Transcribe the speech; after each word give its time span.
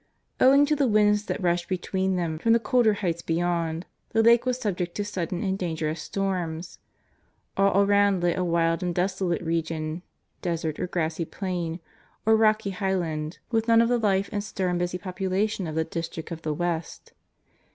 Owing 0.39 0.65
to 0.65 0.75
the 0.75 0.87
winds 0.87 1.25
that 1.25 1.39
rush 1.43 1.67
between 1.67 2.15
them 2.15 2.39
from 2.39 2.53
the 2.53 2.59
colder 2.59 2.93
heights 3.05 3.21
beyond, 3.21 3.85
the 4.13 4.23
Lake 4.23 4.47
was 4.47 4.57
subject 4.57 4.95
to 4.95 5.05
sudden 5.05 5.43
and 5.43 5.59
dangerous 5.59 6.01
storms. 6.01 6.79
All 7.55 7.83
around 7.83 8.23
lay 8.23 8.33
a 8.33 8.43
wild 8.43 8.81
and 8.81 8.95
desolate 8.95 9.43
region, 9.43 10.01
desert 10.41 10.79
or 10.79 10.87
grassy 10.87 11.25
plain, 11.25 11.81
or 12.25 12.35
rocky 12.35 12.71
highland, 12.71 13.37
with 13.51 13.67
none 13.67 13.79
of 13.79 13.89
the 13.89 13.99
life 13.99 14.27
and 14.33 14.43
stir 14.43 14.69
and 14.69 14.79
busy 14.79 14.97
population 14.97 15.67
of 15.67 15.75
the 15.75 15.83
district 15.83 16.29
to 16.29 16.35
the 16.37 16.51
west. 16.51 17.13